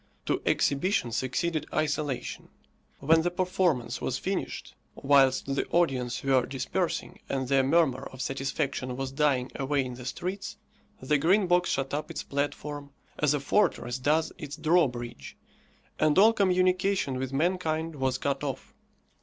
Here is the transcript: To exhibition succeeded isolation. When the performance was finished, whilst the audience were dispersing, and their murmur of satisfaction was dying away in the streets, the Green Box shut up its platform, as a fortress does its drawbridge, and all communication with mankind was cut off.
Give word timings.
To 0.25 0.41
exhibition 0.47 1.11
succeeded 1.11 1.67
isolation. 1.71 2.49
When 3.01 3.21
the 3.21 3.29
performance 3.29 4.01
was 4.01 4.17
finished, 4.17 4.73
whilst 4.95 5.53
the 5.53 5.67
audience 5.67 6.23
were 6.23 6.47
dispersing, 6.47 7.19
and 7.29 7.47
their 7.47 7.61
murmur 7.61 8.07
of 8.11 8.19
satisfaction 8.19 8.97
was 8.97 9.11
dying 9.11 9.51
away 9.53 9.85
in 9.85 9.93
the 9.93 10.05
streets, 10.07 10.57
the 11.01 11.19
Green 11.19 11.45
Box 11.45 11.69
shut 11.69 11.93
up 11.93 12.09
its 12.09 12.23
platform, 12.23 12.89
as 13.19 13.35
a 13.35 13.39
fortress 13.39 13.99
does 13.99 14.31
its 14.39 14.55
drawbridge, 14.55 15.37
and 15.99 16.17
all 16.17 16.33
communication 16.33 17.19
with 17.19 17.31
mankind 17.31 17.95
was 17.95 18.17
cut 18.17 18.43
off. 18.43 18.73